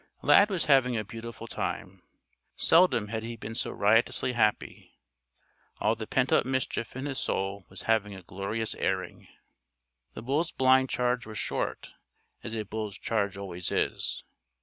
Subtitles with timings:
[0.23, 2.01] Lad was having a beautiful time.
[2.55, 4.97] Seldom had he been so riotously happy.
[5.79, 9.27] All the pent up mischief in his soul was having a glorious airing.
[10.15, 11.91] The bull's blind charge was short,
[12.43, 14.23] as a bull's charge always is.